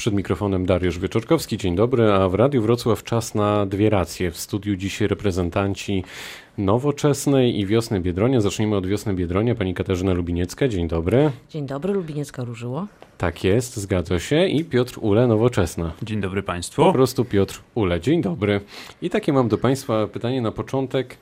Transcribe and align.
Przed 0.00 0.14
mikrofonem 0.14 0.66
Dariusz 0.66 0.98
Wieczorkowski, 0.98 1.56
dzień 1.56 1.76
dobry, 1.76 2.12
a 2.12 2.28
w 2.28 2.34
Radiu 2.34 2.62
Wrocław 2.62 3.04
czas 3.04 3.34
na 3.34 3.66
dwie 3.66 3.90
racje. 3.90 4.30
W 4.30 4.36
studiu 4.36 4.76
dzisiaj 4.76 5.08
reprezentanci 5.08 6.04
Nowoczesnej 6.58 7.60
i 7.60 7.66
Wiosny 7.66 8.00
Biedronia. 8.00 8.40
Zacznijmy 8.40 8.76
od 8.76 8.86
Wiosny 8.86 9.14
Biedronia. 9.14 9.54
Pani 9.54 9.74
Katarzyna 9.74 10.12
Lubiniecka, 10.12 10.68
dzień 10.68 10.88
dobry. 10.88 11.30
Dzień 11.50 11.66
dobry, 11.66 11.92
Lubiniecka 11.92 12.44
Różyło. 12.44 12.86
Tak 13.18 13.44
jest, 13.44 13.76
zgadza 13.76 14.18
się. 14.18 14.46
I 14.46 14.64
Piotr 14.64 14.98
Ule, 15.00 15.26
Nowoczesna. 15.26 15.92
Dzień 16.02 16.20
dobry 16.20 16.42
Państwu. 16.42 16.82
Po 16.82 16.92
prostu 16.92 17.24
Piotr 17.24 17.60
Ule, 17.74 18.00
dzień 18.00 18.22
dobry. 18.22 18.60
I 19.02 19.10
takie 19.10 19.32
mam 19.32 19.48
do 19.48 19.58
Państwa 19.58 20.06
pytanie 20.06 20.42
na 20.42 20.52
początek. 20.52 21.16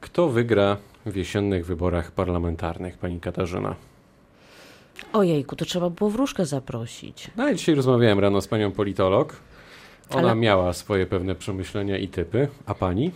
Kto 0.00 0.28
wygra 0.28 0.76
w 1.06 1.16
jesiennych 1.16 1.66
wyborach 1.66 2.12
parlamentarnych, 2.12 2.98
Pani 2.98 3.20
Katarzyna? 3.20 3.74
Ojejku, 5.12 5.56
to 5.56 5.64
trzeba 5.64 5.90
było 5.90 6.10
wróżkę 6.10 6.46
zaprosić. 6.46 7.30
No 7.36 7.48
ja 7.48 7.54
dzisiaj 7.54 7.74
rozmawiałem 7.74 8.18
rano 8.18 8.40
z 8.40 8.48
panią 8.48 8.72
politolog. 8.72 9.36
Ona 10.10 10.30
Ale- 10.30 10.40
miała 10.40 10.72
swoje 10.72 11.06
pewne 11.06 11.34
przemyślenia 11.34 11.98
i 11.98 12.08
typy. 12.08 12.48
A 12.66 12.74
pani? 12.74 13.10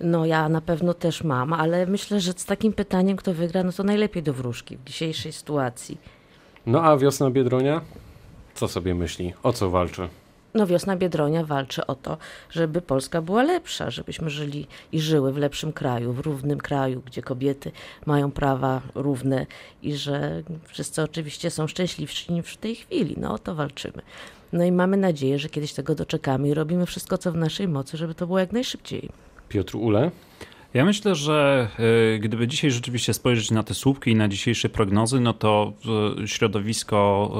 No 0.00 0.26
ja 0.26 0.48
na 0.48 0.60
pewno 0.60 0.94
też 0.94 1.24
mam, 1.24 1.52
ale 1.52 1.86
myślę, 1.86 2.20
że 2.20 2.32
z 2.32 2.44
takim 2.44 2.72
pytaniem, 2.72 3.16
kto 3.16 3.34
wygra, 3.34 3.62
no 3.62 3.72
to 3.72 3.82
najlepiej 3.84 4.22
do 4.22 4.32
wróżki 4.32 4.76
w 4.76 4.84
dzisiejszej 4.84 5.32
sytuacji. 5.32 5.98
No 6.66 6.82
a 6.82 6.96
wiosna 6.96 7.30
Biedronia? 7.30 7.80
Co 8.54 8.68
sobie 8.68 8.94
myśli? 8.94 9.32
O 9.42 9.52
co 9.52 9.70
walczy? 9.70 10.08
No 10.54 10.66
wiosna 10.66 10.96
Biedronia 10.96 11.44
walczy 11.44 11.86
o 11.86 11.94
to, 11.94 12.18
żeby 12.50 12.82
Polska 12.82 13.22
była 13.22 13.42
lepsza, 13.42 13.90
żebyśmy 13.90 14.30
żyli 14.30 14.66
i 14.92 15.00
żyły 15.00 15.32
w 15.32 15.36
lepszym 15.36 15.72
kraju, 15.72 16.12
w 16.12 16.18
równym 16.18 16.58
kraju, 16.58 17.02
gdzie 17.06 17.22
kobiety 17.22 17.72
mają 18.06 18.30
prawa 18.30 18.82
równe 18.94 19.46
i 19.82 19.94
że 19.96 20.42
wszyscy 20.64 21.02
oczywiście 21.02 21.50
są 21.50 21.66
szczęśliwsi 21.66 22.32
niż 22.32 22.46
w 22.46 22.56
tej 22.56 22.74
chwili. 22.74 23.14
No 23.18 23.34
o 23.34 23.38
to 23.38 23.54
walczymy. 23.54 24.02
No 24.52 24.64
i 24.64 24.72
mamy 24.72 24.96
nadzieję, 24.96 25.38
że 25.38 25.48
kiedyś 25.48 25.72
tego 25.72 25.94
doczekamy 25.94 26.48
i 26.48 26.54
robimy 26.54 26.86
wszystko, 26.86 27.18
co 27.18 27.32
w 27.32 27.36
naszej 27.36 27.68
mocy, 27.68 27.96
żeby 27.96 28.14
to 28.14 28.26
było 28.26 28.38
jak 28.38 28.52
najszybciej. 28.52 29.08
Piotr 29.48 29.76
Ule? 29.76 30.10
Ja 30.74 30.84
myślę, 30.84 31.14
że 31.14 31.68
y, 32.14 32.18
gdyby 32.18 32.48
dzisiaj 32.48 32.70
rzeczywiście 32.70 33.14
spojrzeć 33.14 33.50
na 33.50 33.62
te 33.62 33.74
słupki 33.74 34.10
i 34.10 34.14
na 34.14 34.28
dzisiejsze 34.28 34.68
prognozy, 34.68 35.20
no 35.20 35.32
to 35.32 35.72
y, 36.22 36.28
środowisko, 36.28 37.30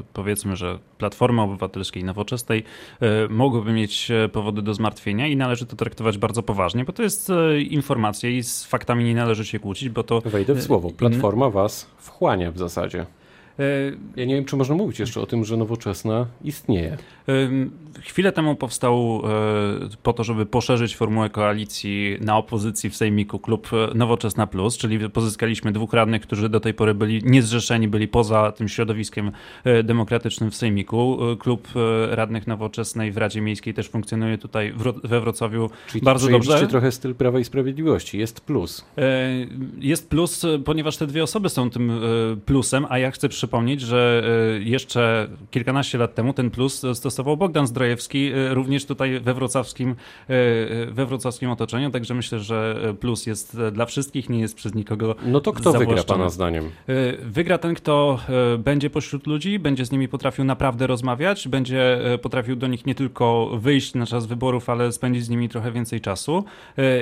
y, 0.00 0.02
powiedzmy, 0.12 0.56
że 0.56 0.78
Platformy 0.98 1.42
Obywatelskiej, 1.42 2.04
Nowoczesnej, 2.04 2.64
y, 3.02 3.06
mogłoby 3.28 3.72
mieć 3.72 4.12
powody 4.32 4.62
do 4.62 4.74
zmartwienia 4.74 5.26
i 5.26 5.36
należy 5.36 5.66
to 5.66 5.76
traktować 5.76 6.18
bardzo 6.18 6.42
poważnie, 6.42 6.84
bo 6.84 6.92
to 6.92 7.02
jest 7.02 7.32
informacja 7.70 8.30
i 8.30 8.42
z 8.42 8.64
faktami 8.64 9.04
nie 9.04 9.14
należy 9.14 9.46
się 9.46 9.58
kłócić, 9.58 9.88
bo 9.88 10.02
to 10.02 10.20
Wejdę 10.20 10.54
w 10.54 10.62
słowo. 10.62 10.90
Platforma 10.90 11.50
was 11.50 11.86
wchłania 11.98 12.52
w 12.52 12.58
zasadzie. 12.58 13.06
Y, 13.60 13.96
Ja 14.16 14.24
nie 14.24 14.34
wiem, 14.34 14.44
czy 14.44 14.56
można 14.56 14.74
mówić 14.74 14.98
jeszcze 14.98 15.20
o 15.20 15.26
tym, 15.26 15.44
że 15.44 15.56
nowoczesna 15.56 16.26
istnieje. 16.44 16.96
Chwilę 18.00 18.32
temu 18.32 18.56
powstał 18.56 19.22
e, 19.24 19.88
po 20.02 20.12
to, 20.12 20.24
żeby 20.24 20.46
poszerzyć 20.46 20.96
formułę 20.96 21.30
koalicji 21.30 22.16
na 22.20 22.36
opozycji 22.36 22.90
w 22.90 22.96
Sejmiku 22.96 23.38
klub 23.38 23.68
e, 23.72 23.94
Nowoczesna 23.94 24.46
Plus, 24.46 24.78
czyli 24.78 25.10
pozyskaliśmy 25.10 25.72
dwóch 25.72 25.92
radnych, 25.92 26.22
którzy 26.22 26.48
do 26.48 26.60
tej 26.60 26.74
pory 26.74 26.94
byli 26.94 27.20
niezrzeszeni, 27.24 27.88
byli 27.88 28.08
poza 28.08 28.52
tym 28.52 28.68
środowiskiem 28.68 29.32
e, 29.64 29.82
demokratycznym 29.82 30.50
w 30.50 30.54
Sejmiku. 30.56 31.18
E, 31.32 31.36
Klub 31.36 31.68
e, 31.76 32.16
radnych 32.16 32.46
Nowoczesnej 32.46 33.12
w 33.12 33.16
Radzie 33.16 33.40
Miejskiej 33.40 33.74
też 33.74 33.88
funkcjonuje 33.88 34.38
tutaj 34.38 34.74
we 35.04 35.20
Wrocławiu 35.20 35.70
Czyli 35.88 36.02
bardzo 36.04 36.28
dobrze. 36.28 36.66
trochę 36.66 36.92
styl 36.92 37.14
Prawa 37.14 37.38
i 37.38 37.44
Sprawiedliwości. 37.44 38.18
Jest 38.18 38.40
plus. 38.40 38.84
E, 38.98 39.30
Jest 39.78 40.10
plus, 40.10 40.44
e, 40.44 40.58
ponieważ 40.58 40.96
te 40.96 41.06
dwie 41.06 41.22
osoby 41.22 41.48
są 41.48 41.70
tym 41.70 41.90
e, 41.90 41.94
plusem, 42.46 42.86
a 42.88 42.98
ja 42.98 43.10
chcę 43.10 43.28
przypomnieć, 43.28 43.49
że 43.80 44.22
e, 44.56 44.62
jeszcze 44.62 45.28
kilkanaście 45.50 45.98
lat 45.98 46.14
temu 46.14 46.32
ten 46.32 46.50
plus 46.50 46.86
stosował 46.94 47.36
Bogdan 47.36 47.66
Zdrojewski, 47.66 48.32
e, 48.32 48.54
również 48.54 48.86
tutaj 48.86 49.20
we 49.20 49.34
wrocławskim, 49.34 49.90
e, 49.90 49.94
we 50.86 51.06
wrocławskim 51.06 51.50
otoczeniu, 51.50 51.90
także 51.90 52.14
myślę, 52.14 52.40
że 52.40 52.76
plus 53.00 53.26
jest 53.26 53.58
dla 53.72 53.86
wszystkich, 53.86 54.28
nie 54.28 54.40
jest 54.40 54.56
przez 54.56 54.74
nikogo 54.74 55.14
No 55.26 55.40
to 55.40 55.52
kto 55.52 55.72
wygra 55.72 56.02
pana 56.02 56.30
zdaniem? 56.30 56.70
Wygra 57.22 57.58
ten, 57.58 57.74
kto 57.74 58.20
będzie 58.58 58.90
pośród 58.90 59.26
ludzi, 59.26 59.58
będzie 59.58 59.84
z 59.84 59.92
nimi 59.92 60.08
potrafił 60.08 60.44
naprawdę 60.44 60.86
rozmawiać, 60.86 61.48
będzie 61.48 61.98
potrafił 62.22 62.56
do 62.56 62.66
nich 62.66 62.86
nie 62.86 62.94
tylko 62.94 63.50
wyjść 63.58 63.94
na 63.94 64.06
czas 64.06 64.26
wyborów, 64.26 64.70
ale 64.70 64.92
spędzić 64.92 65.24
z 65.24 65.28
nimi 65.28 65.48
trochę 65.48 65.72
więcej 65.72 66.00
czasu. 66.00 66.44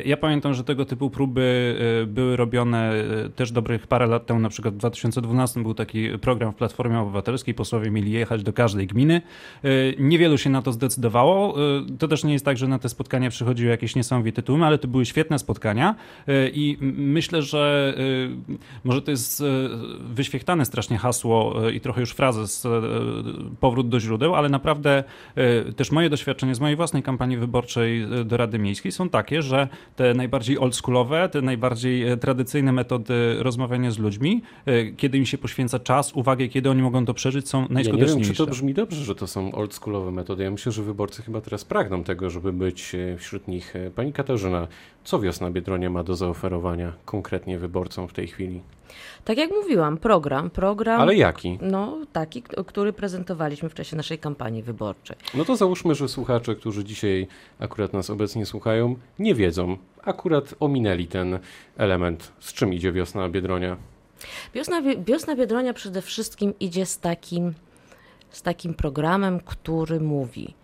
Ja 0.04 0.16
pamiętam, 0.16 0.54
że 0.54 0.64
tego 0.64 0.84
typu 0.84 1.10
próby 1.10 1.76
były 2.06 2.37
robione 2.37 2.92
też 3.37 3.53
dobrych 3.53 3.87
parę 3.87 4.06
lat 4.06 4.26
temu, 4.26 4.41
na 4.41 4.48
przykład 4.48 4.75
w 4.75 4.78
2012 4.78 5.62
był 5.62 5.75
taki 5.75 6.08
program 6.19 6.38
w 6.38 6.54
Platformie 6.54 7.00
Obywatelskiej, 7.00 7.54
posłowie 7.54 7.91
mieli 7.91 8.12
jechać 8.12 8.43
do 8.43 8.53
każdej 8.53 8.87
gminy. 8.87 9.22
E, 9.65 9.69
Niewielu 9.99 10.38
się 10.38 10.50
na 10.50 10.62
to 10.62 10.72
zdecydowało. 10.72 11.54
E, 11.78 11.87
To 11.99 12.09
też 12.09 12.25
nie 12.25 12.32
jest 12.32 12.44
tak, 12.44 12.56
że 12.59 12.69
na 12.69 12.78
te 12.78 12.88
spotkania 12.88 13.31
przychodziły 13.31 13.71
jakieś 13.71 13.97
niesamowite 13.97 14.43
tłumy, 14.43 14.66
ale 14.66 14.78
to 14.78 14.88
były 14.88 15.06
świetne 15.06 15.38
spotkania 15.38 15.94
E, 16.28 16.49
i 16.49 16.78
myślę, 16.81 17.43
że 17.43 17.94
może 18.84 19.03
to 19.03 19.10
jest 19.10 19.43
wyświechtane 20.00 20.65
strasznie 20.65 20.99
hasło 20.99 21.69
i 21.71 21.81
trochę 21.81 22.00
już 22.00 22.12
frazes 22.12 22.66
powrót 23.60 23.88
do 23.88 24.00
źródeł, 24.00 24.34
ale 24.34 24.49
naprawdę 24.49 25.05
też 25.76 25.91
moje 25.91 26.10
doświadczenie 26.10 26.55
z 26.55 26.60
mojej 26.60 26.76
własnej 26.76 27.03
kampanii 27.03 27.37
wyborczej 27.37 28.06
do 28.25 28.37
Rady 28.37 28.59
Miejskiej 28.59 28.93
są 28.93 29.09
takie, 29.09 29.43
że 29.43 29.69
te 29.97 30.15
najbardziej 30.15 30.59
oldschoolowe, 30.59 31.28
te 31.28 31.43
najbardziej 31.43 32.19
tradycyjne 32.19 32.72
metody 32.72 33.37
rozmawiania 33.38 33.91
z 33.91 33.99
ludźmi, 33.99 34.43
kiedy 34.97 35.19
im 35.19 35.26
się 35.26 35.38
poświęca 35.38 35.78
czas, 35.78 36.12
uwagę, 36.19 36.49
kiedy 36.49 36.71
oni 36.71 36.83
mogą 36.83 37.05
to 37.05 37.15
przeżyć, 37.15 37.49
są 37.49 37.59
Ja 37.59 37.62
nie 37.62 37.69
wiem, 37.69 37.75
najskuteczniejsze. 37.75 38.33
czy 38.33 38.37
to 38.37 38.47
brzmi 38.47 38.75
dobrze, 38.75 39.05
że 39.05 39.15
to 39.15 39.27
są 39.27 39.53
oldschoolowe 39.53 40.12
metody. 40.12 40.45
Ja 40.45 40.51
myślę, 40.51 40.73
że 40.73 40.83
wyborcy 40.83 41.23
chyba 41.23 41.41
teraz 41.41 41.65
pragną 41.65 42.05
tego, 42.05 42.31
żeby 42.31 42.53
być 42.53 42.95
e, 42.95 43.17
wśród 43.17 43.49
nich. 43.49 43.77
E, 43.77 43.91
Pani 43.91 44.12
Katarzyna, 44.12 44.69
co 45.05 45.21
Wiosna 45.21 45.51
Biedronia 45.51 45.91
ma 45.91 46.03
do 46.03 46.17
zaoferowania 46.17 46.93
konkretnie 47.05 47.59
wyborcom 47.59 48.09
w 48.09 48.12
tej 48.12 48.27
chwili? 48.27 48.61
Tak 49.25 49.39
jak 49.39 49.51
mówiłam, 49.51 49.97
program, 49.99 50.51
program. 50.51 51.01
Ale 51.01 51.17
jaki? 51.17 51.59
No, 51.62 51.99
taki, 52.12 52.43
który 52.43 52.93
prezentowaliśmy 52.93 53.69
w 53.69 53.75
czasie 53.75 53.97
naszej 53.97 54.19
kampanii 54.19 54.62
wyborczej. 54.62 55.17
No 55.35 55.45
to 55.45 55.56
załóżmy, 55.56 55.95
że 55.95 56.09
słuchacze, 56.09 56.55
którzy 56.55 56.85
dzisiaj 56.85 57.27
akurat 57.59 57.93
nas 57.93 58.11
obecnie 58.11 58.47
słuchają, 58.47 58.97
nie 59.19 59.35
wiedzą. 59.35 59.77
Akurat 60.05 60.55
ominęli 60.61 61.06
ten 61.06 61.39
element. 61.77 62.33
Z 62.41 62.53
czym 62.53 62.75
idzie 62.75 62.93
Wiosna 62.93 63.29
Biedronia? 63.29 63.77
Wiosna, 64.55 64.83
Wi- 64.83 65.05
Wiosna 65.05 65.37
Biedronia 65.37 65.75
przede 65.75 66.03
wszystkim 66.03 66.55
idzie 66.61 66.87
z 66.87 66.99
takim, 66.99 67.55
z 68.31 68.43
takim 68.43 68.75
programem, 68.75 69.41
który 69.41 70.01
mówi: 70.01 70.55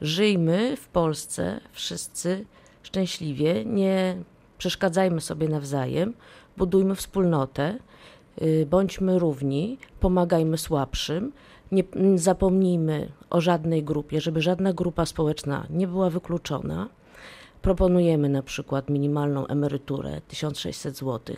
żyjmy 0.00 0.76
w 0.76 0.88
Polsce 0.88 1.60
wszyscy 1.72 2.44
szczęśliwie, 2.82 3.64
nie 3.64 4.16
przeszkadzajmy 4.58 5.20
sobie 5.20 5.48
nawzajem, 5.48 6.14
budujmy 6.56 6.94
wspólnotę, 6.94 7.78
y, 8.42 8.66
bądźmy 8.70 9.18
równi, 9.18 9.78
pomagajmy 10.00 10.58
słabszym, 10.58 11.32
nie 11.72 11.84
zapomnijmy 12.14 13.12
o 13.30 13.40
żadnej 13.40 13.84
grupie, 13.84 14.20
żeby 14.20 14.42
żadna 14.42 14.72
grupa 14.72 15.06
społeczna 15.06 15.66
nie 15.70 15.86
była 15.86 16.10
wykluczona. 16.10 16.88
Proponujemy 17.62 18.28
na 18.28 18.42
przykład 18.42 18.90
minimalną 18.90 19.46
emeryturę 19.46 20.20
1600 20.28 20.96
zł. 20.96 21.36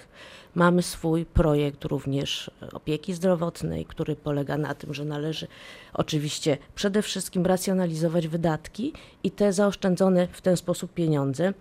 Mamy 0.55 0.83
swój 0.83 1.27
projekt 1.27 1.85
również 1.85 2.51
opieki 2.73 3.15
zdrowotnej, 3.15 3.85
który 3.85 4.17
polega 4.17 4.57
na 4.59 4.75
tym, 4.75 4.95
że 4.95 5.05
należy 5.05 5.47
oczywiście 5.95 6.59
przede 6.75 7.03
wszystkim 7.03 7.47
racjonalizować 7.47 8.29
wydatki 8.29 8.93
i 9.23 9.31
te 9.31 9.53
zaoszczędzone 9.53 10.29
w 10.33 10.41
ten 10.41 10.57
sposób 10.57 10.95
pieniądze 10.95 11.53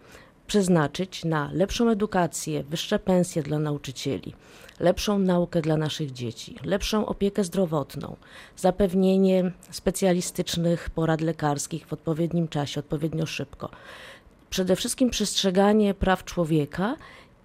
przeznaczyć 0.48 1.26
na 1.26 1.50
lepszą 1.54 1.90
edukację, 1.90 2.64
wyższe 2.64 3.00
pensje 3.00 3.44
dla 3.44 3.60
nauczycieli, 3.60 4.34
lepszą 4.80 5.20
naukę 5.20 5.62
dla 5.62 5.78
naszych 5.78 6.12
dzieci, 6.12 6.56
lepszą 6.64 7.06
opiekę 7.06 7.44
zdrowotną, 7.44 8.16
zapewnienie 8.58 9.52
specjalistycznych 9.72 10.90
porad 10.90 11.22
lekarskich 11.22 11.88
w 11.88 11.94
odpowiednim 11.94 12.48
czasie, 12.48 12.80
odpowiednio 12.80 13.26
szybko. 13.26 13.70
Przede 14.54 14.76
wszystkim 14.76 15.10
przestrzeganie 15.10 15.94
praw 15.94 16.24
człowieka 16.24 16.96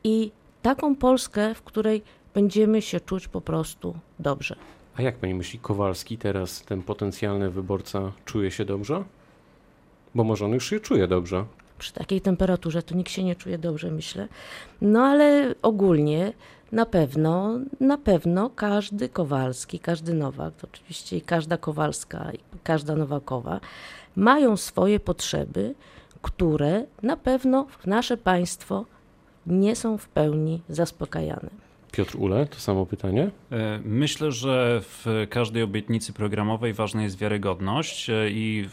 i 0.05 0.31
taką 0.63 0.97
Polskę, 0.97 1.55
w 1.55 1.63
której 1.63 2.03
będziemy 2.35 2.83
się 2.83 3.01
czuć 3.01 3.29
po 3.29 3.41
prostu 3.41 3.95
dobrze. 4.19 4.57
A 4.97 5.03
jak 5.03 5.17
pani 5.17 5.35
myśli, 5.35 5.59
Kowalski 5.59 6.19
teraz, 6.19 6.63
ten 6.63 6.83
potencjalny 6.83 7.51
wyborca, 7.51 8.13
czuje 8.25 8.51
się 8.51 8.65
dobrze? 8.65 9.05
Bo 10.15 10.25
może 10.25 10.45
on 10.45 10.53
już 10.53 10.71
się 10.71 10.81
czuje 10.81 11.09
dobrze. 11.09 11.45
Przy 11.79 11.93
takiej 11.93 12.21
temperaturze 12.21 12.83
to 12.83 12.95
nikt 12.95 13.11
się 13.11 13.25
nie 13.25 13.37
czuje 13.37 13.59
dobrze, 13.59 13.91
myślę. 13.91 14.29
No 14.81 15.01
ale 15.01 15.55
ogólnie 15.63 16.33
na 16.73 16.87
pewno, 16.87 17.59
na 17.81 17.99
pewno 17.99 18.51
każdy 18.51 19.09
Kowalski, 19.09 19.79
każdy 19.79 20.15
Nowak, 20.15 20.55
to 20.55 20.69
oczywiście 20.73 21.17
i 21.17 21.21
każda 21.21 21.57
Kowalska, 21.57 22.33
i 22.33 22.39
każda 22.65 22.97
Nowakowa 22.97 23.61
mają 24.17 24.57
swoje 24.57 25.01
potrzeby, 25.01 25.75
które 26.29 26.85
na 27.03 27.17
pewno 27.17 27.67
w 27.79 27.87
nasze 27.87 28.17
państwo 28.17 28.85
nie 29.47 29.77
są 29.77 29.99
w 29.99 30.09
pełni 30.09 30.63
zaspokajane. 30.69 31.51
Piotr 31.99 32.17
Ule, 32.19 32.47
to 32.47 32.61
samo 32.61 32.87
pytanie. 32.87 33.31
E, 33.53 33.81
myślę, 33.85 34.33
że 34.33 34.81
w 34.83 35.27
każdej 35.31 35.63
obietnicy 35.63 36.13
programowej 36.13 36.73
ważna 36.73 37.03
jest 37.03 37.19
wiarygodność 37.19 38.11
e, 38.11 38.31
i 38.31 38.69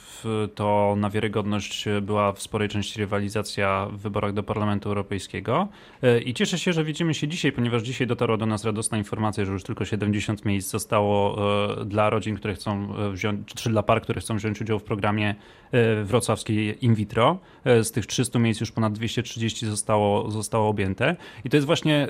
to 0.56 0.96
na 0.98 1.10
wiarygodność 1.10 1.86
była 2.02 2.32
w 2.32 2.42
sporej 2.42 2.70
części 2.70 3.00
rywalizacja 3.00 3.88
w 3.92 3.98
wyborach 3.98 4.34
do 4.34 4.44
Parlamentu 4.44 4.90
Europejskiego. 4.90 5.68
E, 6.04 6.22
I 6.22 6.34
cieszę 6.34 6.60
się, 6.60 6.74
że 6.74 6.84
widzimy 6.84 7.14
się 7.14 7.28
dzisiaj, 7.28 7.52
ponieważ 7.52 7.84
dzisiaj 7.84 8.08
dotarła 8.08 8.38
do 8.38 8.46
nas 8.46 8.66
radosna 8.66 8.98
informacja, 8.98 9.46
że 9.46 9.52
już 9.52 9.64
tylko 9.64 9.86
70 9.86 10.46
miejsc 10.46 10.72
zostało 10.72 11.38
dla 11.86 12.10
rodzin, 12.10 12.36
które 12.36 12.54
chcą 12.54 12.94
wziąć, 13.14 13.54
czy 13.54 13.70
dla 13.70 13.84
par, 13.84 14.02
które 14.02 14.22
chcą 14.22 14.38
wziąć 14.38 14.62
udział 14.62 14.80
w 14.80 14.84
programie 14.84 15.36
wrocławskiej 16.04 16.86
in 16.86 16.96
vitro. 16.96 17.40
Z 17.66 17.92
tych 17.92 18.06
300 18.06 18.40
miejsc 18.40 18.62
już 18.62 18.72
ponad 18.72 18.94
230 18.94 19.68
zostało, 19.68 20.32
zostało 20.32 20.70
objęte. 20.70 21.16
I 21.46 21.50
to 21.50 21.58
jest 21.58 21.68
właśnie 21.68 22.08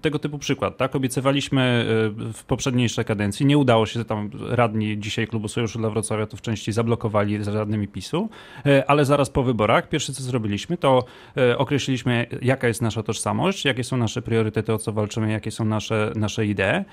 tego 0.00 0.18
typu 0.18 0.29
przykład, 0.38 0.76
tak? 0.76 0.96
Obiecywaliśmy 0.96 1.60
e, 1.60 2.32
w 2.32 2.44
poprzedniejszej 2.44 3.04
kadencji, 3.04 3.46
nie 3.46 3.58
udało 3.58 3.86
się, 3.86 4.04
tam 4.04 4.30
radni 4.48 4.98
dzisiaj 4.98 5.26
Klubu 5.26 5.48
Sojuszu 5.48 5.78
dla 5.78 5.90
Wrocławia 5.90 6.26
to 6.26 6.36
w 6.36 6.40
części 6.40 6.72
zablokowali 6.72 7.44
z 7.44 7.48
radnymi 7.48 7.88
PiSu, 7.88 8.28
e, 8.66 8.90
ale 8.90 9.04
zaraz 9.04 9.30
po 9.30 9.42
wyborach 9.42 9.88
pierwsze 9.88 10.12
co 10.12 10.22
zrobiliśmy, 10.22 10.76
to 10.76 11.04
e, 11.36 11.58
określiliśmy 11.58 12.26
jaka 12.42 12.68
jest 12.68 12.82
nasza 12.82 13.02
tożsamość, 13.02 13.64
jakie 13.64 13.84
są 13.84 13.96
nasze 13.96 14.22
priorytety, 14.22 14.72
o 14.72 14.78
co 14.78 14.92
walczymy, 14.92 15.32
jakie 15.32 15.50
są 15.50 15.64
nasze, 15.64 16.12
nasze 16.16 16.46
idee 16.46 16.84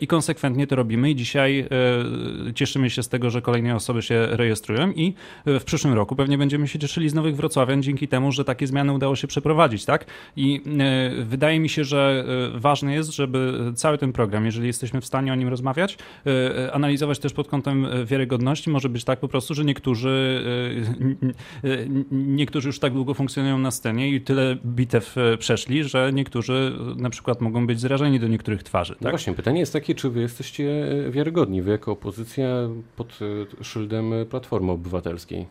i 0.00 0.06
konsekwentnie 0.06 0.66
to 0.66 0.76
robimy 0.76 1.10
i 1.10 1.16
dzisiaj 1.16 1.68
cieszymy 2.54 2.90
się 2.90 3.02
z 3.02 3.08
tego, 3.08 3.30
że 3.30 3.42
kolejne 3.42 3.74
osoby 3.74 4.02
się 4.02 4.26
rejestrują 4.30 4.90
i 4.90 5.14
w 5.46 5.64
przyszłym 5.64 5.94
roku 5.94 6.16
pewnie 6.16 6.38
będziemy 6.38 6.68
się 6.68 6.78
cieszyli 6.78 7.08
z 7.08 7.14
nowych 7.14 7.36
wrocławian 7.36 7.82
dzięki 7.82 8.08
temu, 8.08 8.32
że 8.32 8.44
takie 8.44 8.66
zmiany 8.66 8.92
udało 8.92 9.16
się 9.16 9.26
przeprowadzić, 9.26 9.84
tak? 9.84 10.06
I 10.36 10.62
wydaje 11.22 11.60
mi 11.60 11.68
się, 11.68 11.84
że 11.84 12.24
ważne 12.74 12.94
jest, 12.94 13.10
żeby 13.10 13.72
cały 13.74 13.98
ten 13.98 14.12
program, 14.12 14.44
jeżeli 14.46 14.66
jesteśmy 14.66 15.00
w 15.00 15.06
stanie 15.06 15.32
o 15.32 15.34
nim 15.34 15.48
rozmawiać, 15.48 15.98
e, 16.26 16.30
e, 16.66 16.72
analizować 16.72 17.18
też 17.18 17.32
pod 17.32 17.48
kątem 17.48 17.84
e, 17.84 18.04
wiarygodności, 18.04 18.70
może 18.70 18.88
być 18.88 19.04
tak 19.04 19.20
po 19.20 19.28
prostu, 19.28 19.54
że 19.54 19.64
niektórzy, 19.64 20.44
niektórzy 22.10 22.68
już 22.68 22.78
tak 22.78 22.92
długo 22.92 23.14
funkcjonują 23.14 23.58
na 23.58 23.70
scenie 23.70 24.10
i 24.10 24.20
tyle 24.20 24.56
bitew 24.64 25.16
przeszli, 25.38 25.84
że 25.84 26.10
niektórzy 26.12 26.72
na 26.96 27.10
przykład 27.10 27.40
mogą 27.40 27.66
być 27.66 27.80
zrażeni 27.80 28.20
do 28.20 28.28
niektórych 28.28 28.62
twarzy. 28.62 28.92
No 28.92 28.96
tak? 28.96 29.04
No 29.04 29.10
właśnie, 29.10 29.32
pytanie 29.32 29.60
jest 29.60 29.72
takie, 29.72 29.94
czy 29.94 30.10
wy 30.10 30.20
jesteście 30.20 30.86
wiarygodni, 31.10 31.62
wy 31.62 31.70
jako 31.70 31.92
opozycja 31.92 32.46
pod 32.96 33.18
szyldem 33.62 34.12
Platformy 34.30 34.72
Obywatelskiej? 34.72 35.46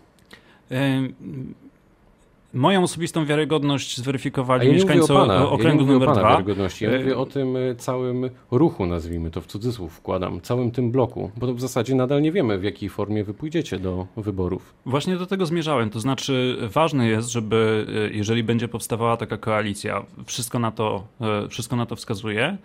Moją 2.54 2.84
osobistą 2.84 3.26
wiarygodność 3.26 3.98
zweryfikowali 3.98 4.68
ja 4.68 4.74
mieszkańcy 4.74 5.14
pana, 5.14 5.50
okręgu 5.50 5.86
ja 5.86 5.92
numer 5.92 6.12
dwa. 6.12 6.30
Wiarygodności. 6.30 6.86
Ja 6.86 6.92
e, 6.92 7.00
mówię 7.00 7.18
o 7.18 7.26
tym 7.26 7.58
e, 7.58 7.76
całym 7.76 8.30
ruchu, 8.52 8.86
nazwijmy 8.86 9.32
to 9.32 9.42
w 9.42 9.48
cudzysłów 9.48 9.94
wkładam, 9.94 10.42
całym 10.42 10.72
tym 10.72 10.92
bloku, 10.92 11.32
bo 11.38 11.54
w 11.54 11.62
zasadzie 11.62 11.96
nadal 11.96 12.22
nie 12.22 12.32
wiemy, 12.32 12.58
w 12.58 12.64
jakiej 12.64 12.90
formie 12.90 13.24
wy 13.24 13.34
pójdziecie 13.34 13.80
do 13.80 14.08
wyborów. 14.18 14.74
Właśnie 14.86 15.18
do 15.18 15.26
tego 15.26 15.46
zmierzałem. 15.46 15.90
To 15.90 16.00
znaczy, 16.00 16.58
ważne 16.74 17.08
jest, 17.08 17.30
żeby 17.30 17.86
e, 18.12 18.14
jeżeli 18.16 18.44
będzie 18.44 18.68
powstawała 18.68 19.18
taka 19.18 19.38
koalicja, 19.38 20.06
wszystko 20.26 20.60
na 20.60 20.72
to, 20.72 21.04
wszystko 21.50 21.76
na 21.76 21.86
to 21.86 21.96
wskazuje, 21.96 22.58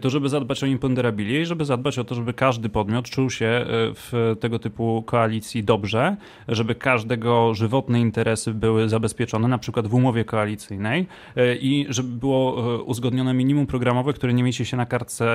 to 0.00 0.10
żeby 0.10 0.28
zadbać 0.28 0.64
o 0.64 0.66
imponderabilię 0.66 1.40
i 1.40 1.46
żeby 1.46 1.64
zadbać 1.64 1.98
o 1.98 2.04
to, 2.04 2.14
żeby 2.14 2.32
każdy 2.32 2.68
podmiot 2.68 3.10
czuł 3.10 3.30
się 3.30 3.66
w 3.94 4.36
tego 4.40 4.58
typu 4.58 5.02
koalicji 5.06 5.64
dobrze, 5.64 6.16
żeby 6.48 6.74
każdego 6.74 7.54
żywotne 7.54 8.00
interesy 8.00 8.54
były 8.54 8.88
zabezpieczone 8.88 9.31
zabezpieczone, 9.32 9.48
na 9.48 9.58
przykład 9.58 9.86
w 9.86 9.94
umowie 9.94 10.24
koalicyjnej 10.24 11.06
e, 11.36 11.56
i 11.56 11.86
żeby 11.88 12.08
było 12.08 12.74
e, 12.74 12.82
uzgodnione 12.82 13.34
minimum 13.34 13.66
programowe, 13.66 14.12
które 14.12 14.34
nie 14.34 14.42
mieści 14.42 14.64
się 14.64 14.76
na 14.76 14.86
kartce 14.86 15.26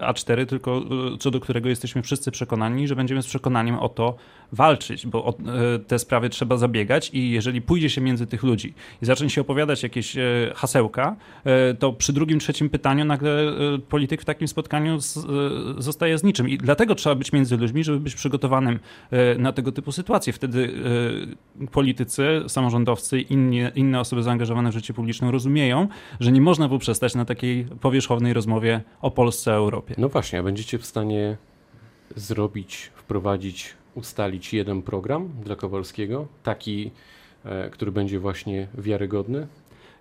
e, 0.00 0.12
A4, 0.12 0.46
tylko 0.46 0.82
co 1.18 1.30
do 1.30 1.40
którego 1.40 1.68
jesteśmy 1.68 2.02
wszyscy 2.02 2.30
przekonani, 2.30 2.88
że 2.88 2.96
będziemy 2.96 3.22
z 3.22 3.26
przekonaniem 3.26 3.78
o 3.78 3.88
to 3.88 4.16
walczyć, 4.52 5.06
bo 5.06 5.24
o 5.24 5.34
te 5.86 5.98
sprawy 5.98 6.28
trzeba 6.28 6.56
zabiegać 6.56 7.10
i 7.12 7.30
jeżeli 7.30 7.62
pójdzie 7.62 7.90
się 7.90 8.00
między 8.00 8.26
tych 8.26 8.42
ludzi 8.42 8.74
i 9.02 9.06
zacznie 9.06 9.30
się 9.30 9.40
opowiadać 9.40 9.82
jakieś 9.82 10.16
hasełka, 10.54 11.16
to 11.78 11.92
przy 11.92 12.12
drugim, 12.12 12.38
trzecim 12.38 12.70
pytaniu 12.70 13.04
nagle 13.04 13.52
polityk 13.88 14.22
w 14.22 14.24
takim 14.24 14.48
spotkaniu 14.48 14.98
zostaje 15.78 16.18
z 16.18 16.24
niczym. 16.24 16.48
I 16.48 16.58
dlatego 16.58 16.94
trzeba 16.94 17.14
być 17.14 17.32
między 17.32 17.56
ludźmi, 17.56 17.84
żeby 17.84 18.00
być 18.00 18.14
przygotowanym 18.14 18.78
na 19.38 19.52
tego 19.52 19.72
typu 19.72 19.92
sytuacje. 19.92 20.32
Wtedy 20.32 20.72
politycy, 21.72 22.44
samorządowcy 22.48 23.17
inni, 23.20 23.60
inne 23.74 24.00
osoby 24.00 24.22
zaangażowane 24.22 24.70
w 24.70 24.74
życie 24.74 24.94
publiczne 24.94 25.30
rozumieją, 25.30 25.88
że 26.20 26.32
nie 26.32 26.40
można 26.40 26.68
poprzestać 26.68 27.14
na 27.14 27.24
takiej 27.24 27.64
powierzchownej 27.64 28.32
rozmowie 28.32 28.80
o 29.00 29.10
Polsce, 29.10 29.52
Europie. 29.52 29.94
No 29.98 30.08
właśnie, 30.08 30.38
a 30.38 30.42
będziecie 30.42 30.78
w 30.78 30.86
stanie 30.86 31.36
zrobić, 32.16 32.90
wprowadzić, 32.94 33.74
ustalić 33.94 34.54
jeden 34.54 34.82
program 34.82 35.28
dla 35.44 35.56
Kowalskiego, 35.56 36.26
taki, 36.42 36.90
e, 37.44 37.70
który 37.70 37.92
będzie 37.92 38.20
właśnie 38.20 38.68
wiarygodny? 38.78 39.46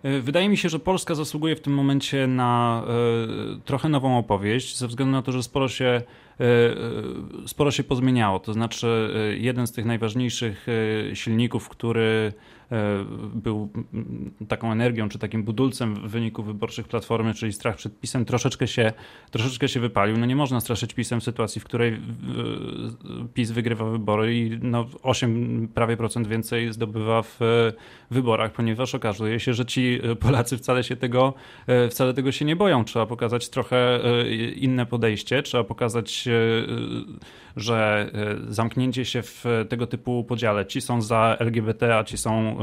E, 0.04 0.20
wydaje 0.20 0.50
mi 0.50 0.58
się, 0.58 0.70
że 0.70 0.80
Polska 0.80 1.16
zasługuje 1.16 1.56
w 1.56 1.62
tym 1.62 1.74
momencie 1.74 2.28
na 2.28 2.84
e, 2.88 3.60
trochę 3.66 3.90
nową 3.90 4.18
opowieść, 4.18 4.78
ze 4.78 4.88
względu 4.88 5.12
na 5.12 5.22
to, 5.22 5.32
że 5.32 5.44
sporo 5.44 5.68
się 5.68 6.02
sporo 7.46 7.72
się 7.72 7.84
pozmieniało. 7.84 8.40
To 8.40 8.54
znaczy, 8.54 9.10
jeden 9.40 9.68
z 9.68 9.72
tych 9.72 9.86
najważniejszych 9.86 10.68
silników, 11.14 11.70
który 11.70 12.34
E, 12.72 13.06
był 13.34 13.70
taką 14.48 14.72
energią, 14.72 15.10
czy 15.10 15.20
takim 15.20 15.44
budulcem 15.44 15.96
w 15.96 16.00
wyniku 16.00 16.44
wyborczych 16.44 16.88
Platformy, 16.88 17.34
czyli 17.34 17.54
strach 17.54 17.76
przed 17.76 18.00
PiSem, 18.00 18.26
troszeczkę 18.26 18.68
się, 18.68 18.94
troszeczkę 19.32 19.68
się 19.68 19.80
wypalił. 19.80 20.18
No 20.18 20.26
nie 20.26 20.36
można 20.36 20.60
straszyć 20.60 20.94
PiSem 20.94 21.20
w 21.20 21.24
sytuacji, 21.24 21.62
w 21.62 21.64
której 21.64 21.94
e, 21.94 21.98
PiS 23.34 23.52
wygrywa 23.52 23.86
wybory 23.86 24.38
i 24.38 24.60
no 24.62 24.86
8 25.04 25.68
prawie 25.74 25.98
procent 25.98 26.28
więcej 26.28 26.74
zdobywa 26.74 27.22
w 27.22 27.40
wyborach, 28.12 28.52
ponieważ 28.52 28.96
okazuje 28.96 29.40
się, 29.40 29.54
że 29.54 29.66
ci 29.66 30.00
Polacy 30.20 30.58
wcale 30.58 30.84
się 30.84 30.96
tego, 30.96 31.34
e, 31.68 31.90
wcale 31.90 32.14
tego 32.14 32.32
się 32.32 32.46
nie 32.46 32.56
boją. 32.56 32.86
Trzeba 32.86 33.06
pokazać 33.06 33.50
trochę 33.50 34.00
inne 34.56 34.86
podejście, 34.86 35.44
trzeba 35.44 35.64
pokazać, 35.64 36.27
że 37.56 38.12
zamknięcie 38.48 39.06
się 39.06 39.22
w 39.22 39.46
tego 39.70 39.88
typu 39.88 40.24
podziale, 40.24 40.66
ci 40.66 40.82
są 40.82 41.02
za 41.02 41.36
LGBT, 41.40 41.98
a 41.98 42.04
ci 42.04 42.18
są 42.18 42.58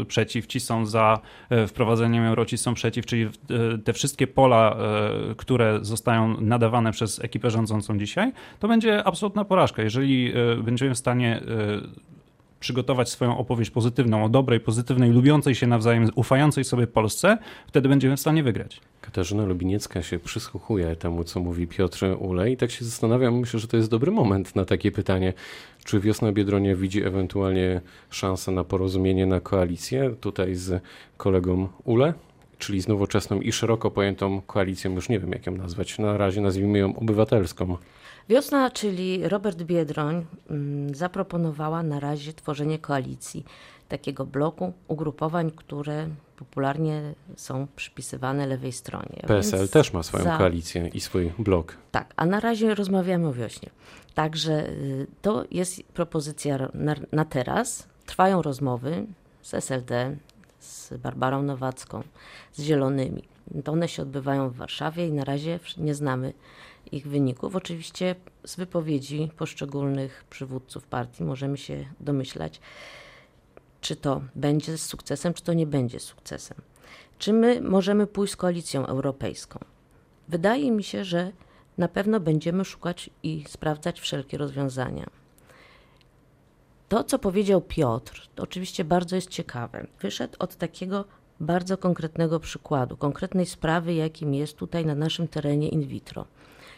E, 0.00 0.04
przeciw, 0.04 0.46
ci 0.46 0.60
są 0.60 0.86
za 0.86 1.20
wprowadzeniem 1.68 2.24
euro, 2.24 2.44
ci 2.44 2.58
są 2.58 2.74
przeciw, 2.74 3.06
czyli 3.06 3.28
te 3.84 3.92
wszystkie 3.92 4.26
pola, 4.26 4.76
które 5.36 5.78
zostają 5.82 6.40
nadawane 6.40 6.92
przez 6.92 7.24
ekipę 7.24 7.50
rządzącą 7.50 7.98
dzisiaj, 7.98 8.32
to 8.58 8.68
będzie 8.68 9.04
absolutna 9.04 9.44
porażka. 9.44 9.82
Jeżeli 9.82 10.32
będziemy 10.64 10.94
w 10.94 10.98
stanie 10.98 11.40
przygotować 12.60 13.08
swoją 13.10 13.38
opowieść 13.38 13.70
pozytywną, 13.70 14.24
o 14.24 14.28
dobrej, 14.28 14.60
pozytywnej, 14.60 15.10
lubiącej 15.10 15.54
się 15.54 15.66
nawzajem, 15.66 16.10
ufającej 16.14 16.64
sobie 16.64 16.86
Polsce, 16.86 17.38
wtedy 17.66 17.88
będziemy 17.88 18.16
w 18.16 18.20
stanie 18.20 18.42
wygrać. 18.42 18.80
Katarzyna 19.00 19.44
Lubiniecka 19.44 20.02
się 20.02 20.18
przysłuchuje 20.18 20.96
temu, 20.96 21.24
co 21.24 21.40
mówi 21.40 21.66
Piotr 21.66 22.06
Ule 22.18 22.50
i 22.50 22.56
tak 22.56 22.70
się 22.70 22.84
zastanawiam, 22.84 23.38
myślę, 23.38 23.60
że 23.60 23.68
to 23.68 23.76
jest 23.76 23.90
dobry 23.90 24.10
moment 24.10 24.56
na 24.56 24.64
takie 24.64 24.92
pytanie, 24.92 25.32
czy 25.84 26.00
Wiosna 26.00 26.32
Biedronia 26.32 26.76
widzi 26.76 27.04
ewentualnie 27.04 27.80
szansę 28.10 28.52
na 28.52 28.64
porozumienie, 28.64 29.26
na 29.26 29.40
koalicję 29.40 30.14
tutaj 30.20 30.54
z 30.54 30.82
kolegą 31.16 31.68
Ule? 31.84 32.14
czyli 32.58 32.80
z 32.80 32.88
nowoczesną 32.88 33.40
i 33.40 33.52
szeroko 33.52 33.90
pojętą 33.90 34.40
koalicją, 34.40 34.94
już 34.94 35.08
nie 35.08 35.20
wiem 35.20 35.32
jak 35.32 35.46
ją 35.46 35.52
nazwać, 35.52 35.98
na 35.98 36.16
razie 36.16 36.40
nazwijmy 36.40 36.78
ją 36.78 36.96
obywatelską. 36.96 37.76
Wiosna, 38.28 38.70
czyli 38.70 39.28
Robert 39.28 39.62
Biedroń, 39.62 40.26
mm, 40.50 40.94
zaproponowała 40.94 41.82
na 41.82 42.00
razie 42.00 42.32
tworzenie 42.32 42.78
koalicji, 42.78 43.44
takiego 43.88 44.26
bloku 44.26 44.72
ugrupowań, 44.88 45.50
które 45.50 46.08
popularnie 46.36 47.14
są 47.36 47.66
przypisywane 47.76 48.46
lewej 48.46 48.72
stronie. 48.72 49.22
PSL 49.26 49.58
Więc 49.58 49.70
też 49.70 49.92
ma 49.92 50.02
swoją 50.02 50.24
za... 50.24 50.38
koalicję 50.38 50.88
i 50.94 51.00
swój 51.00 51.32
blok. 51.38 51.76
Tak, 51.90 52.12
a 52.16 52.26
na 52.26 52.40
razie 52.40 52.74
rozmawiamy 52.74 53.28
o 53.28 53.32
wiośnie. 53.32 53.70
Także 54.14 54.68
y, 54.68 55.06
to 55.22 55.44
jest 55.50 55.82
propozycja 55.82 56.58
na, 56.74 56.94
na 57.12 57.24
teraz. 57.24 57.88
Trwają 58.06 58.42
rozmowy 58.42 59.06
z 59.42 59.54
SLD, 59.54 60.16
z 60.60 60.94
Barbarą 60.94 61.42
Nowacką, 61.42 62.02
z 62.52 62.62
Zielonymi. 62.62 63.22
To 63.64 63.72
one 63.72 63.88
się 63.88 64.02
odbywają 64.02 64.50
w 64.50 64.56
Warszawie 64.56 65.06
i 65.06 65.12
na 65.12 65.24
razie 65.24 65.60
nie 65.76 65.94
znamy 65.94 66.32
ich 66.92 67.08
wyników. 67.08 67.56
Oczywiście 67.56 68.14
z 68.44 68.56
wypowiedzi 68.56 69.30
poszczególnych 69.36 70.24
przywódców 70.30 70.86
partii 70.86 71.24
możemy 71.24 71.58
się 71.58 71.84
domyślać, 72.00 72.60
czy 73.80 73.96
to 73.96 74.22
będzie 74.34 74.78
sukcesem, 74.78 75.34
czy 75.34 75.42
to 75.42 75.52
nie 75.52 75.66
będzie 75.66 76.00
sukcesem. 76.00 76.58
Czy 77.18 77.32
my 77.32 77.60
możemy 77.60 78.06
pójść 78.06 78.32
z 78.32 78.36
koalicją 78.36 78.86
europejską? 78.86 79.58
Wydaje 80.28 80.70
mi 80.70 80.84
się, 80.84 81.04
że 81.04 81.32
na 81.78 81.88
pewno 81.88 82.20
będziemy 82.20 82.64
szukać 82.64 83.10
i 83.22 83.44
sprawdzać 83.48 84.00
wszelkie 84.00 84.38
rozwiązania. 84.38 85.06
To, 86.88 87.04
co 87.04 87.18
powiedział 87.18 87.60
Piotr, 87.60 88.28
oczywiście 88.36 88.84
bardzo 88.84 89.16
jest 89.16 89.28
ciekawe. 89.28 89.86
Wyszedł 90.00 90.36
od 90.38 90.56
takiego 90.56 91.04
bardzo 91.40 91.78
konkretnego 91.78 92.40
przykładu, 92.40 92.96
konkretnej 92.96 93.46
sprawy, 93.46 93.94
jakim 93.94 94.34
jest 94.34 94.56
tutaj 94.56 94.86
na 94.86 94.94
naszym 94.94 95.28
terenie 95.28 95.68
in 95.68 95.86
vitro. 95.86 96.26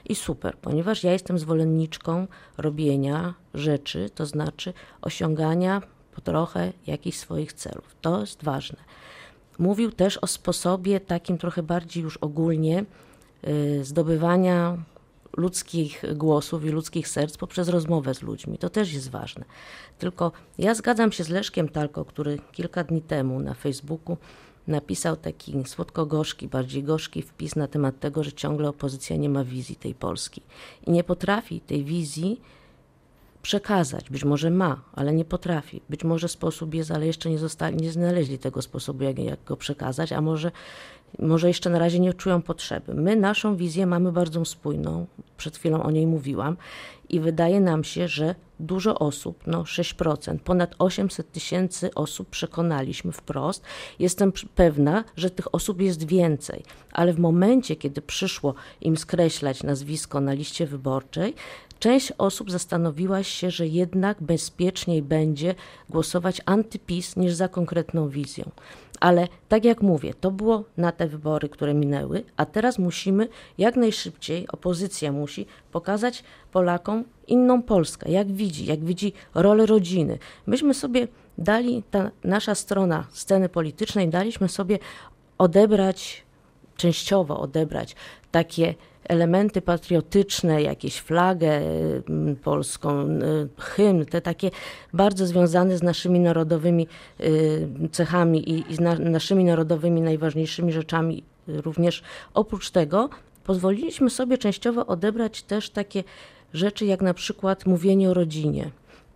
I 0.05 0.15
super, 0.15 0.57
ponieważ 0.59 1.05
ja 1.05 1.13
jestem 1.13 1.39
zwolenniczką 1.39 2.27
robienia 2.59 3.35
rzeczy, 3.55 4.11
to 4.15 4.27
znaczy 4.27 4.73
osiągania 5.03 5.83
po 6.15 6.21
trochę 6.21 6.73
jakichś 6.87 7.19
swoich 7.19 7.53
celów. 7.53 7.97
To 8.01 8.21
jest 8.21 8.45
ważne. 8.45 8.79
Mówił 9.59 9.93
też 9.93 10.17
o 10.17 10.27
sposobie 10.27 11.01
takim 11.01 11.39
trochę 11.39 11.63
bardziej 11.63 12.03
już 12.03 12.17
ogólnie 12.17 12.85
y, 13.49 13.85
zdobywania 13.85 14.79
ludzkich 15.37 16.05
głosów 16.15 16.65
i 16.65 16.69
ludzkich 16.69 17.09
serc 17.09 17.37
poprzez 17.37 17.69
rozmowę 17.69 18.15
z 18.15 18.23
ludźmi. 18.23 18.59
To 18.59 18.71
też 18.71 18.93
jest 18.93 19.11
ważne. 19.11 19.45
Tylko 19.99 20.33
ja 20.59 20.75
zgadzam 20.75 21.13
się 21.13 21.25
z 21.25 21.29
Leszkiem 21.29 21.69
Talko, 21.69 22.05
który 22.05 22.39
kilka 22.53 22.85
dni 22.85 23.03
temu 23.03 23.41
na 23.41 23.55
Facebooku 23.55 24.17
napisał 24.71 25.17
taki 25.17 25.65
słodko-gorzki, 25.65 26.49
bardziej 26.49 26.83
gorzki 26.83 27.23
wpis 27.23 27.57
na 27.57 27.69
temat 27.69 28.01
tego, 28.01 28.25
że 28.25 28.33
ciągle 28.33 28.69
opozycja 28.69 29.17
nie 29.17 29.29
ma 29.29 29.45
wizji 29.45 29.77
tej 29.77 29.95
Polski 29.95 30.43
i 30.87 30.91
nie 30.91 31.05
potrafi 31.05 31.61
tej 31.61 31.85
wizji 31.85 32.41
przekazać. 33.43 34.11
Być 34.11 34.25
może 34.25 34.51
ma, 34.51 34.81
ale 34.93 35.13
nie 35.13 35.25
potrafi. 35.25 35.81
Być 35.91 36.05
może 36.05 36.29
sposób 36.29 36.75
jest, 36.75 36.91
ale 36.91 37.07
jeszcze 37.07 37.31
nie, 37.31 37.39
zostali, 37.39 37.77
nie 37.77 37.93
znaleźli 37.93 38.39
tego 38.39 38.63
sposobu, 38.63 39.05
jak, 39.05 39.19
jak 39.19 39.45
go 39.45 39.57
przekazać, 39.57 40.13
a 40.13 40.21
może, 40.21 40.51
może 41.19 41.49
jeszcze 41.49 41.71
na 41.71 41.79
razie 41.79 42.01
nie 42.01 42.15
czują 42.15 42.43
potrzeby. 42.43 42.95
My 42.95 43.17
naszą 43.17 43.57
wizję 43.57 43.87
mamy 43.87 44.13
bardzo 44.13 44.45
spójną, 44.45 45.07
przed 45.37 45.57
chwilą 45.57 45.83
o 45.83 45.91
niej 45.91 46.07
mówiłam 46.07 46.57
i 47.09 47.21
wydaje 47.21 47.61
nam 47.61 47.85
się, 47.85 48.09
że 48.09 48.35
dużo 48.61 48.99
osób, 48.99 49.47
no 49.47 49.63
6%, 49.63 50.39
ponad 50.39 50.75
800 50.79 51.33
tysięcy 51.33 51.95
osób 51.95 52.29
przekonaliśmy 52.29 53.13
wprost. 53.13 53.63
Jestem 53.99 54.33
pewna, 54.55 55.05
że 55.17 55.31
tych 55.31 55.55
osób 55.55 55.81
jest 55.81 56.07
więcej, 56.07 56.63
ale 56.93 57.13
w 57.13 57.19
momencie, 57.19 57.77
kiedy 57.77 58.03
przyszło 58.03 58.55
im 58.81 58.97
skreślać 58.97 59.63
nazwisko 59.63 60.21
na 60.21 60.33
liście 60.33 60.67
wyborczej, 60.67 61.35
część 61.79 62.13
osób 62.19 62.51
zastanowiła 62.51 63.23
się, 63.23 63.51
że 63.51 63.67
jednak 63.67 64.23
bezpieczniej 64.23 65.03
będzie 65.03 65.55
głosować 65.91 66.41
antypis 66.47 67.17
niż 67.17 67.35
za 67.35 67.49
konkretną 67.49 68.09
wizją. 68.09 68.51
Ale 69.01 69.29
tak 69.49 69.65
jak 69.65 69.83
mówię, 69.83 70.15
to 70.15 70.31
było 70.31 70.65
na 70.77 70.93
te 70.93 71.07
wybory, 71.07 71.49
które 71.49 71.75
minęły, 71.75 72.25
a 72.37 72.47
teraz 72.47 72.79
musimy 72.79 73.29
jak 73.59 73.77
najszybciej, 73.77 74.49
opozycja 74.49 75.13
musi 75.13 75.47
pokazać 75.73 76.25
Polakom 76.53 77.05
inną 77.27 77.63
Polskę, 77.63 78.11
jak 78.11 78.33
widzi, 78.33 78.67
jak 78.67 78.85
widzi 78.85 79.13
rolę 79.35 79.67
rodziny. 79.67 80.19
Myśmy 80.47 80.75
sobie 80.75 81.09
dali, 81.39 81.83
ta 81.91 82.11
nasza 82.25 82.55
strona 82.55 83.07
sceny 83.11 83.49
politycznej, 83.49 84.09
daliśmy 84.09 84.49
sobie 84.49 84.79
odebrać, 85.39 86.23
częściowo 86.77 87.41
odebrać 87.41 87.97
takie 88.31 88.75
elementy 89.11 89.63
patriotyczne, 89.63 90.63
jakieś 90.63 90.97
flagę 90.97 91.53
mm, 91.59 92.37
polską, 92.37 93.03
y, 93.03 93.49
hymn, 93.59 94.07
te 94.07 94.21
takie 94.21 94.51
bardzo 94.93 95.27
związane 95.27 95.79
z 95.79 95.83
naszymi 95.83 96.21
narodowymi 96.21 96.87
y, 97.21 97.69
cechami 97.93 98.51
i, 98.51 98.75
z 98.75 98.81
naszymi 99.01 99.45
narodowymi 99.45 100.01
najważniejszymi 100.01 100.73
rzeczami 100.73 101.23
również. 101.49 102.03
Oprócz 102.35 102.71
tego 102.71 103.11
pozwoliliśmy 103.45 104.11
sobie 104.11 104.39
częściowo 104.39 104.87
odebrać 104.87 105.43
też 105.43 105.71
takie 105.71 106.05
rzeczy 106.53 106.87
jak 106.87 107.03
na 107.03 107.15
przykład 107.15 107.67
mówienie 107.67 108.11
o 108.11 108.15
rodzinie. 108.15 108.71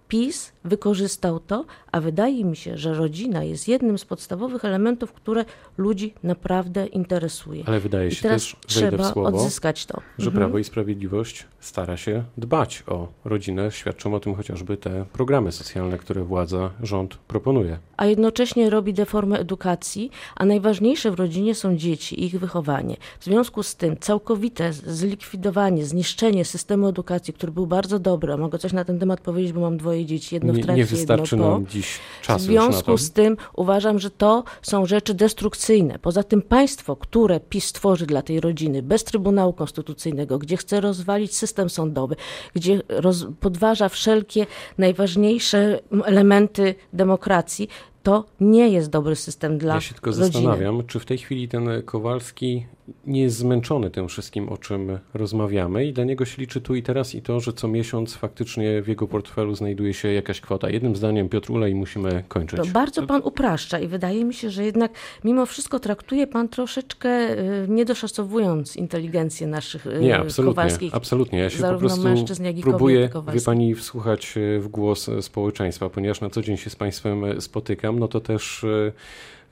PiS 0.09 0.54
wykorzystał 0.65 1.41
to, 1.41 1.65
a 1.93 2.01
wydaje 2.01 2.45
mi 2.45 2.57
się, 2.57 2.77
że 2.77 2.95
rodzina 2.95 3.45
jest 3.45 3.69
jednym 3.69 3.99
z 3.99 4.05
podstawowych 4.05 4.65
elementów, 4.65 5.13
które 5.13 5.45
ludzi 5.79 6.15
naprawdę 6.23 6.87
interesuje. 6.87 7.65
Ale 7.67 7.81
wydaje 7.81 8.11
się 8.11 8.29
też, 8.29 8.57
trzeba 8.67 9.13
słowo, 9.13 9.29
odzyskać 9.29 9.87
to. 9.87 10.01
Że 10.19 10.27
mhm. 10.27 10.37
Prawo 10.37 10.59
i 10.59 10.65
Sprawiedliwość 10.65 11.47
stara 11.61 11.97
się 11.97 12.25
dbać 12.39 12.83
o 12.87 13.09
rodzinę. 13.25 13.71
Świadczą 13.71 14.15
o 14.15 14.21
tym 14.21 14.35
chociażby 14.35 14.77
te 14.77 15.05
programy 15.13 15.53
socjalne, 15.53 15.99
które 15.99 16.25
władza, 16.25 16.71
rząd 16.83 17.17
proponuje. 17.17 17.79
A 17.97 18.07
jednocześnie 18.07 18.71
robi 18.71 18.95
deformę 18.95 19.39
edukacji, 19.39 20.11
a 20.37 20.45
najważniejsze 20.45 21.11
w 21.11 21.15
rodzinie 21.15 21.55
są 21.55 21.77
dzieci 21.77 22.21
i 22.21 22.25
ich 22.25 22.41
wychowanie. 22.41 22.97
W 23.21 23.25
związku 23.25 23.63
z 23.63 23.77
tym 23.77 23.97
całkowite 24.01 24.73
zlikwidowanie, 24.73 25.85
zniszczenie 25.85 26.45
systemu 26.45 26.89
edukacji, 26.89 27.35
który 27.35 27.53
był 27.53 27.67
bardzo 27.67 27.99
dobry, 27.99 28.33
a 28.33 28.37
mogę 28.37 28.59
coś 28.59 28.73
na 28.73 28.85
ten 28.85 28.99
temat 28.99 29.21
powiedzieć, 29.21 29.53
bo 29.53 29.61
mam 29.61 29.77
dwoje 29.77 30.07
dzieci, 30.07 30.35
jedno 30.35 30.54
w 30.63 30.65
trakcie, 30.65 30.79
nie 30.83 30.85
wystarczy 30.85 31.37
jedno 31.37 31.51
nam 31.51 31.67
dziś 31.67 31.99
czasu 32.23 32.39
W 32.39 32.43
związku 32.43 32.99
z 32.99 33.11
tym 33.11 33.37
uważam, 33.55 33.99
że 33.99 34.11
to 34.11 34.45
są 34.63 34.87
rzeczy 34.87 35.15
destrukcyjne. 35.15 35.99
Poza 35.99 36.23
tym 36.23 36.43
państwo, 36.43 36.97
które 36.97 37.41
PiS 37.41 37.73
tworzy 37.73 38.07
dla 38.07 38.23
tej 38.23 38.41
rodziny, 38.41 38.83
bez 38.83 39.05
Trybunału 39.05 39.53
Konstytucyjnego, 39.53 40.39
gdzie 40.39 40.57
chce 40.57 40.81
rozwalić 40.81 41.37
system 41.37 41.71
sądowy, 41.71 42.17
gdzie 42.55 42.83
roz, 42.89 43.27
podważa 43.41 43.89
wszelkie 43.89 44.47
najważniejsze 44.79 45.81
elementy 46.05 46.75
demokracji, 46.93 47.69
to 48.03 48.25
nie 48.41 48.69
jest 48.69 48.91
dobry 48.91 49.17
system 49.17 49.59
dla 49.59 49.75
Ja 49.75 49.81
się 49.81 49.95
tylko 49.95 50.11
rodziny. 50.11 50.27
zastanawiam, 50.27 50.87
czy 50.87 51.01
w 51.01 51.05
tej 51.05 51.19
chwili 51.19 51.49
ten 51.49 51.83
Kowalski 51.85 52.67
nie 53.07 53.23
jest 53.23 53.37
zmęczony 53.37 53.91
tym 53.91 54.09
wszystkim, 54.09 54.49
o 54.49 54.57
czym 54.57 54.99
rozmawiamy 55.15 55.87
i 55.87 55.93
dla 55.93 56.05
niego 56.05 56.25
się 56.25 56.43
liczy 56.43 56.61
tu 56.61 56.75
i 56.75 56.83
teraz 56.83 57.15
i 57.15 57.23
to, 57.23 57.41
że 57.41 57.53
co 57.53 57.69
miesiąc 57.69 58.15
faktycznie 58.15 58.83
w 58.83 58.89
jego 58.89 59.09
portfelu 59.09 59.55
znajduje 59.55 59.95
się 59.95 60.13
jakaś 60.13 60.41
kwota. 60.41 60.71
Jednym 60.71 60.97
zdaniem 60.97 61.29
Piotr 61.29 61.51
Ulej 61.51 61.75
musimy 61.75 62.25
kończyć. 62.29 62.59
To 62.59 62.67
bardzo 62.67 63.07
pan 63.07 63.21
upraszcza 63.25 63.79
i 63.79 63.89
wydaje 63.89 64.25
mi 64.25 64.35
się, 64.35 64.51
że 64.51 64.65
jednak 64.65 64.93
mimo 65.25 65.47
wszystko 65.47 65.81
traktuje 65.81 66.27
pan 66.27 66.49
troszeczkę 66.49 67.39
y, 67.39 67.67
niedoszacowując 67.69 68.77
inteligencję 68.77 69.47
naszych 69.47 69.87
y, 69.87 70.01
Nie, 70.01 70.19
absolutnie, 70.19 70.55
Kowalskich. 70.55 70.95
absolutnie. 70.95 71.39
Ja 71.39 71.51
się 71.51 71.63
po 71.63 71.79
prostu 71.79 72.03
mężczyzn, 72.03 72.45
jak 72.45 72.59
i 72.59 72.63
próbuję, 72.63 73.11
wie 73.33 73.41
pani, 73.41 73.75
wsłuchać 73.75 74.35
w 74.59 74.69
głos 74.69 75.11
społeczeństwa, 75.21 75.91
ponieważ 75.91 76.21
na 76.21 76.31
co 76.31 76.43
dzień 76.43 76.57
się 76.57 76.71
z 76.71 76.77
państwem 76.77 77.41
spotykam, 77.41 77.99
no 77.99 78.09
to 78.09 78.21
też 78.21 78.67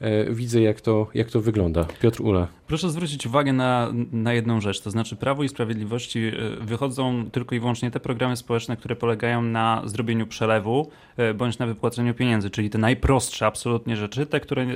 E, 0.02 0.34
widzę, 0.34 0.60
jak 0.60 0.80
to, 0.80 1.06
jak 1.14 1.30
to 1.30 1.40
wygląda. 1.40 1.86
Piotr 2.00 2.22
Ula. 2.22 2.48
Proszę 2.73 2.91
zwrócić 2.91 3.26
uwagę 3.26 3.52
na, 3.52 3.93
na 4.12 4.33
jedną 4.33 4.61
rzecz, 4.61 4.81
to 4.81 4.91
znaczy 4.91 5.17
Prawo 5.17 5.43
i 5.43 5.49
Sprawiedliwości 5.49 6.21
e, 6.21 6.33
wychodzą 6.64 7.31
tylko 7.31 7.55
i 7.55 7.61
wyłącznie 7.61 7.91
te 7.91 8.00
programy 8.00 8.37
społeczne, 8.37 8.76
które 8.76 8.97
polegają 8.97 9.43
na 9.43 9.83
zrobieniu 9.85 10.26
przelewu 10.26 10.91
e, 11.17 11.35
bądź 11.35 11.59
na 11.59 11.67
wypłaceniu 11.67 12.14
pieniędzy, 12.14 12.50
czyli 12.50 12.71
te 12.71 12.79
najprostsze 12.79 13.47
absolutnie 13.47 13.97
rzeczy, 13.97 14.26
te, 14.26 14.41
które 14.41 14.67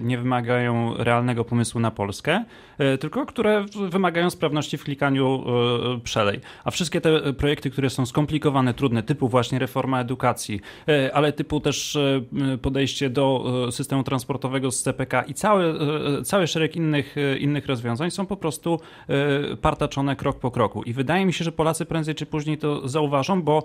nie 0.00 0.18
wymagają 0.18 0.94
realnego 0.96 1.44
pomysłu 1.44 1.80
na 1.80 1.90
Polskę, 1.90 2.44
tylko 3.00 3.26
które 3.26 3.64
wymagają 3.90 4.30
sprawności 4.30 4.78
w 4.78 4.84
klikaniu 4.84 5.44
przelej. 6.04 6.40
A 6.64 6.70
wszystkie 6.70 7.00
te 7.00 7.32
projekty, 7.32 7.70
które 7.70 7.90
są 7.90 8.06
skomplikowane, 8.06 8.74
trudne, 8.74 9.02
typu 9.02 9.28
właśnie 9.28 9.58
reforma 9.58 10.00
edukacji, 10.00 10.60
ale 11.12 11.32
typu 11.32 11.60
też 11.60 11.98
podejście 12.62 13.10
do 13.10 13.44
systemu 13.70 14.04
transportowego 14.04 14.70
z 14.70 14.82
CPK 14.82 15.22
i 15.22 15.34
cały, 15.34 15.64
e, 16.18 16.22
cały 16.22 16.46
szereg 16.46 16.76
innych, 16.76 17.18
e, 17.18 17.41
innych 17.42 17.66
rozwiązań 17.66 18.10
są 18.10 18.26
po 18.26 18.36
prostu 18.36 18.80
e, 19.08 19.56
partaczone 19.56 20.16
krok 20.16 20.38
po 20.38 20.50
kroku. 20.50 20.82
I 20.82 20.92
wydaje 20.92 21.26
mi 21.26 21.32
się, 21.32 21.44
że 21.44 21.52
Polacy 21.52 21.84
prędzej 21.86 22.14
czy 22.14 22.26
później 22.26 22.58
to 22.58 22.88
zauważą, 22.88 23.42
bo 23.42 23.62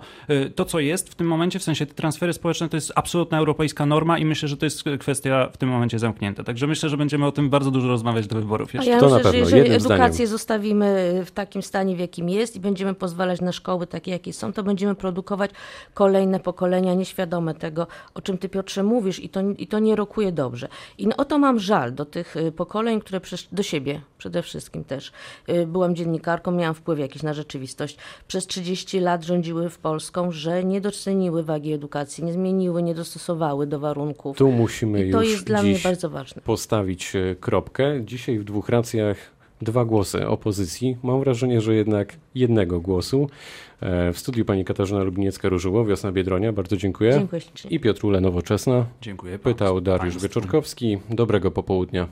to, 0.54 0.64
co 0.64 0.80
jest 0.80 1.08
w 1.08 1.14
tym 1.14 1.26
momencie, 1.26 1.58
w 1.58 1.62
sensie 1.62 1.86
te 1.86 1.94
transfery 1.94 2.32
społeczne, 2.32 2.68
to 2.68 2.76
jest 2.76 2.92
absolutna 2.94 3.38
europejska 3.38 3.86
norma 3.86 4.18
i 4.18 4.24
myślę, 4.24 4.48
że 4.48 4.56
to 4.56 4.66
jest 4.66 4.84
kwestia 5.00 5.48
w 5.52 5.56
tym 5.56 5.68
momencie 5.68 5.98
zamknięta. 5.98 6.44
Także 6.44 6.66
myślę, 6.66 6.88
że 6.88 6.96
będziemy 6.96 7.26
o 7.26 7.32
tym 7.32 7.50
bardzo 7.50 7.70
dużo 7.70 7.88
rozmawiać 7.88 8.26
do 8.26 8.36
wyborów 8.36 8.74
jeszcze. 8.74 8.90
A 8.90 8.94
ja 8.94 9.00
to 9.00 9.06
myślę, 9.06 9.18
na 9.18 9.24
pewno. 9.24 9.32
że 9.32 9.38
jeżeli 9.38 9.70
Jednym 9.70 9.92
edukację 9.92 10.14
zdaniem. 10.14 10.28
zostawimy 10.28 11.22
w 11.24 11.30
takim 11.30 11.62
stanie, 11.62 11.96
w 11.96 11.98
jakim 11.98 12.28
jest 12.28 12.56
i 12.56 12.60
będziemy 12.60 12.94
pozwalać 12.94 13.40
na 13.40 13.52
szkoły 13.52 13.86
takie, 13.86 14.10
jakie 14.10 14.32
są, 14.32 14.52
to 14.52 14.62
będziemy 14.62 14.94
produkować 14.94 15.50
kolejne 15.94 16.40
pokolenia 16.40 16.94
nieświadome 16.94 17.54
tego, 17.54 17.86
o 18.14 18.20
czym 18.22 18.38
ty 18.38 18.48
Piotrze 18.48 18.82
mówisz 18.82 19.18
i 19.18 19.28
to, 19.28 19.40
i 19.58 19.66
to 19.66 19.78
nie 19.78 19.96
rokuje 19.96 20.32
dobrze. 20.32 20.68
I 20.98 21.06
no, 21.06 21.16
o 21.16 21.24
to 21.24 21.38
mam 21.38 21.58
żal 21.58 21.94
do 21.94 22.04
tych 22.04 22.36
y, 22.36 22.52
pokoleń, 22.52 23.00
które 23.00 23.20
do 23.52 23.62
siebie 23.68 24.00
przede 24.18 24.42
wszystkim 24.42 24.84
też. 24.84 25.12
Y, 25.48 25.66
byłam 25.66 25.94
dziennikarką, 25.96 26.50
miałam 26.52 26.74
wpływ 26.74 26.98
jakiś 26.98 27.22
na 27.22 27.34
rzeczywistość. 27.34 27.96
Przez 28.28 28.46
30 28.46 29.00
lat 29.00 29.24
rządziły 29.24 29.70
w 29.70 29.78
Polską, 29.78 30.32
że 30.32 30.64
nie 30.64 30.80
doceniły 30.80 31.42
wagi 31.42 31.72
edukacji, 31.72 32.24
nie 32.24 32.32
zmieniły, 32.32 32.82
nie 32.82 32.94
dostosowały 32.94 33.66
do 33.66 33.80
warunków. 33.80 34.36
Tu 34.36 34.52
musimy 34.52 35.06
I 35.06 35.12
to 35.12 35.22
już 35.22 35.32
jest 35.32 35.44
dla 35.44 35.62
mnie 35.62 35.78
bardzo 35.84 36.10
ważne. 36.10 36.42
postawić 36.42 37.16
e, 37.16 37.36
kropkę. 37.40 38.04
Dzisiaj 38.04 38.38
w 38.38 38.44
dwóch 38.44 38.68
racjach 38.68 39.38
dwa 39.62 39.84
głosy 39.84 40.28
opozycji. 40.28 40.96
Mam 41.02 41.20
wrażenie, 41.20 41.60
że 41.60 41.74
jednak 41.74 42.16
jednego 42.34 42.80
głosu. 42.80 43.28
E, 43.80 44.12
w 44.12 44.18
studiu 44.18 44.44
pani 44.44 44.64
Katarzyna 44.64 45.00
Lubiniecka-Różyło, 45.00 45.86
Wiosna 45.86 46.12
Biedronia, 46.12 46.52
bardzo 46.52 46.76
dziękuję. 46.76 47.12
Dziękuję 47.12 47.40
ślicznie. 47.40 47.70
I 47.70 47.80
Piotr 47.80 48.04
Ule, 48.06 48.20
Nowoczesna. 48.20 48.86
Dziękuję. 49.00 49.38
Pytał 49.38 49.80
Dariusz 49.80 50.00
Państwu. 50.00 50.22
Wieczorkowski. 50.22 50.98
Dobrego 51.10 51.50
popołudnia. 51.50 52.08